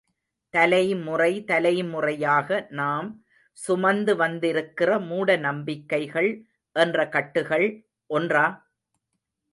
[0.53, 3.09] தலைமுறை தலைமுறையாக நாம்
[3.57, 6.31] சுமந்து வந்திருக்கிற மூடநம்பிக்கைகள்
[6.75, 7.67] என்ற கட்டுகள்
[8.09, 8.45] ஒன்றா?